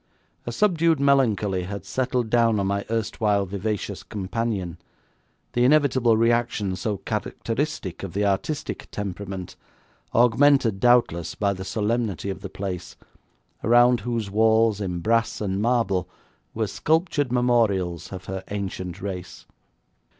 [0.47, 4.79] A subdued melancholy had settled down on my erstwhile vivacious companion,
[5.53, 9.55] the inevitable reaction so characteristic of the artistic temperament,
[10.11, 12.95] augmented doubtless by the solemnity of the place,
[13.63, 16.09] around whose walls in brass and marble
[16.55, 19.45] were sculptured memorials of her ancient race.